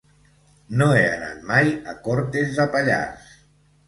No 0.77 0.85
he 0.93 1.03
anat 1.09 1.43
mai 1.49 1.69
a 1.93 1.95
Cortes 2.07 2.57
de 2.61 2.65
Pallars. 2.77 3.29